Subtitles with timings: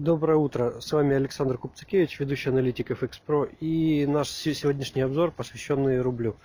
[0.00, 6.00] Доброе утро, с вами Александр Купцикевич, ведущий аналитик FX Pro и наш сегодняшний обзор, посвященный
[6.00, 6.36] рублю.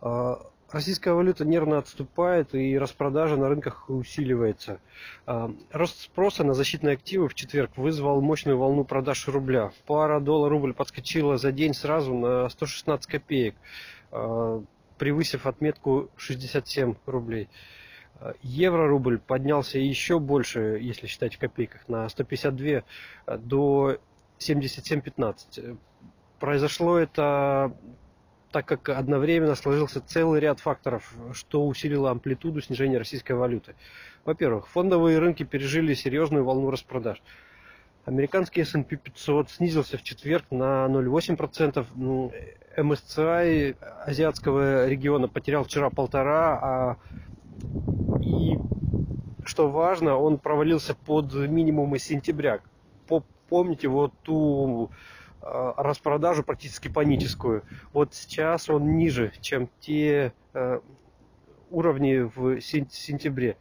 [0.00, 0.40] А,
[0.70, 4.80] российская валюта нервно отступает и распродажа на рынках усиливается.
[5.26, 9.72] А, рост спроса на защитные активы в четверг вызвал мощную волну продаж рубля.
[9.86, 13.56] Пара доллар-рубль подскочила за день сразу на 116 копеек,
[14.10, 14.62] а,
[14.96, 17.50] превысив отметку 67 рублей.
[18.42, 22.82] Евро-рубль поднялся еще больше, если считать в копейках, на 152 э,
[23.38, 23.98] до
[24.38, 25.78] 77.15.
[26.38, 27.74] Произошло это
[28.52, 33.74] так как одновременно сложился целый ряд факторов, что усилило амплитуду снижения российской валюты.
[34.24, 37.22] Во-первых, фондовые рынки пережили серьезную волну распродаж.
[38.06, 42.32] Американский S&P 500 снизился в четверг на 0,8%.
[42.76, 46.96] MSCI азиатского региона потерял вчера полтора, а
[49.46, 52.60] что важно, он провалился под минимумы сентября.
[53.48, 54.90] Помните вот ту
[55.40, 57.62] а, распродажу практически паническую.
[57.92, 60.80] Вот сейчас он ниже, чем те а,
[61.70, 63.56] уровни в сентябре.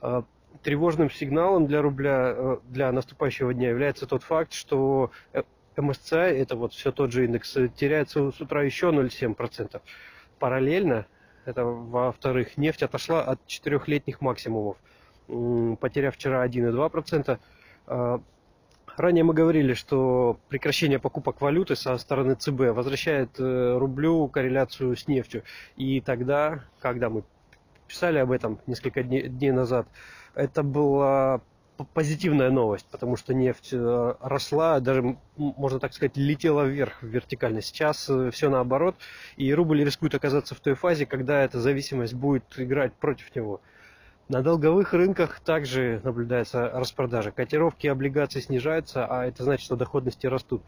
[0.00, 0.24] А,
[0.62, 5.10] тревожным сигналом для рубля, для наступающего дня является тот факт, что
[5.76, 9.82] MSCI, это вот все тот же индекс, теряется с утра еще 0,7%.
[10.38, 11.06] Параллельно
[11.46, 14.76] это во-вторых, нефть отошла от четырехлетних максимумов,
[15.26, 17.38] потеряв вчера 1,2%.
[17.86, 18.20] А,
[18.96, 25.08] ранее мы говорили, что прекращение покупок валюты со стороны ЦБ возвращает э, рублю корреляцию с
[25.08, 25.42] нефтью.
[25.76, 27.22] И тогда, когда мы
[27.86, 29.86] писали об этом несколько дней, дней назад,
[30.34, 31.40] это была
[31.92, 37.60] позитивная новость, потому что нефть э, росла, даже, можно так сказать, летела вверх вертикально.
[37.60, 38.96] Сейчас э, все наоборот,
[39.36, 43.60] и рубль рискует оказаться в той фазе, когда эта зависимость будет играть против него.
[44.28, 47.30] На долговых рынках также наблюдается распродажа.
[47.30, 50.62] Котировки облигаций снижаются, а это значит, что доходности растут.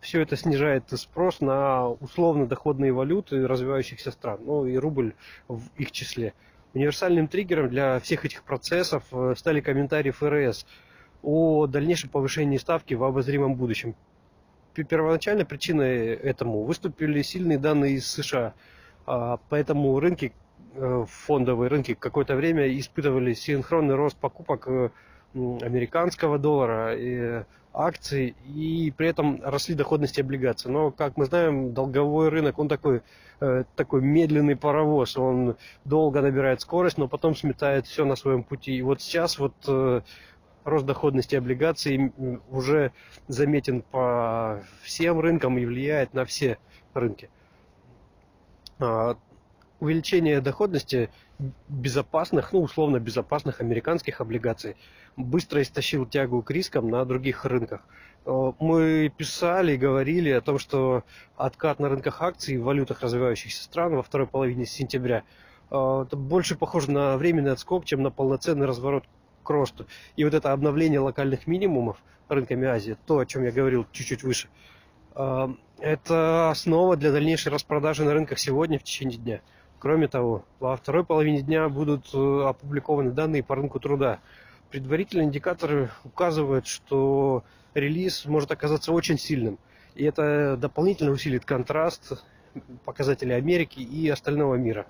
[0.00, 5.14] Все это снижает спрос на условно доходные валюты развивающихся стран, ну и рубль
[5.48, 6.34] в их числе.
[6.74, 10.66] Универсальным триггером для всех этих процессов э, стали комментарии ФРС
[11.22, 13.94] о дальнейшем повышении ставки в обозримом будущем.
[14.74, 18.54] Первоначальной причиной этому выступили сильные данные из США.
[19.04, 20.32] А, поэтому рынки,
[21.06, 24.90] фондовые рынки какое-то время испытывали синхронный рост покупок э,
[25.34, 27.44] американского доллара, и
[27.74, 30.70] акций, и при этом росли доходности облигаций.
[30.70, 33.02] Но, как мы знаем, долговой рынок, он такой,
[33.40, 38.76] э, такой медленный паровоз, он долго набирает скорость, но потом сметает все на своем пути.
[38.76, 40.02] И вот сейчас вот э,
[40.64, 42.12] рост доходности облигаций
[42.50, 42.92] уже
[43.26, 46.58] заметен по всем рынкам и влияет на все
[46.94, 47.30] рынки.
[49.82, 51.10] Увеличение доходности
[51.68, 54.76] безопасных, ну, условно безопасных американских облигаций
[55.16, 57.80] быстро истощил тягу к рискам на других рынках.
[58.24, 61.02] Э, мы писали, говорили о том, что
[61.36, 65.24] откат на рынках акций в валютах развивающихся стран во второй половине сентября
[65.72, 69.02] э, больше похоже на временный отскок, чем на полноценный разворот
[69.42, 69.88] к росту.
[70.14, 71.96] И вот это обновление локальных минимумов
[72.28, 74.46] рынками Азии, то, о чем я говорил чуть-чуть выше,
[75.16, 75.48] э,
[75.80, 79.40] это основа для дальнейшей распродажи на рынках сегодня в течение дня.
[79.82, 84.20] Кроме того, во второй половине дня будут э, опубликованы данные по рынку труда.
[84.70, 87.42] Предварительные индикаторы указывают, что
[87.74, 89.58] релиз может оказаться очень сильным.
[89.96, 92.12] И это дополнительно усилит контраст
[92.84, 94.86] показателей Америки и остального мира.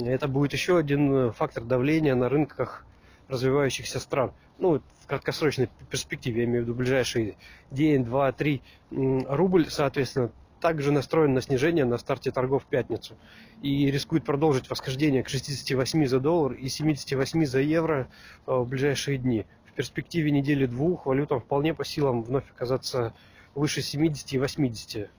[0.00, 2.86] Это будет еще один фактор давления на рынках
[3.26, 4.30] развивающихся стран.
[4.58, 7.36] Ну, в краткосрочной перспективе, я имею в виду ближайший
[7.72, 8.62] день, два, три.
[8.92, 10.30] Рубль, соответственно,
[10.60, 13.16] также настроен на снижение на старте торгов в пятницу
[13.62, 18.08] и рискует продолжить восхождение к 68 за доллар и 78 за евро
[18.46, 19.46] э, в ближайшие дни.
[19.66, 23.14] В перспективе недели двух валютам вполне по силам вновь оказаться
[23.54, 25.10] выше 70 и 80.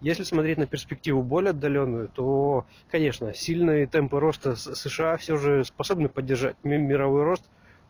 [0.00, 6.08] Если смотреть на перспективу более отдаленную, то, конечно, сильные темпы роста США все же способны
[6.08, 7.44] поддержать мировой рост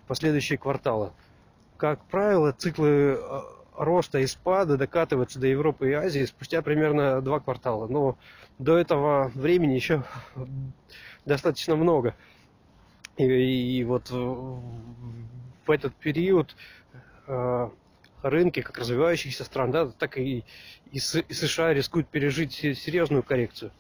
[0.05, 1.11] в последующие кварталы.
[1.77, 3.41] Как правило, циклы э,
[3.77, 7.87] роста и спада докатываться до Европы и Азии спустя примерно два квартала.
[7.87, 8.17] Но
[8.59, 10.05] до этого времени еще
[11.25, 12.15] достаточно много.
[13.17, 16.57] И, и вот в этот период
[17.27, 17.69] э,
[18.23, 20.45] рынки как развивающихся стран, да, так и,
[20.93, 23.71] и, и США рискуют пережить серьезную коррекцию.